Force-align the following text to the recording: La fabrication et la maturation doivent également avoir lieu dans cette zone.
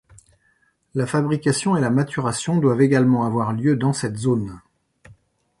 La 0.95 1.05
fabrication 1.05 1.77
et 1.77 1.79
la 1.79 1.91
maturation 1.91 2.57
doivent 2.57 2.81
également 2.81 3.23
avoir 3.23 3.53
lieu 3.53 3.75
dans 3.75 3.93
cette 3.93 4.17
zone. 4.17 4.59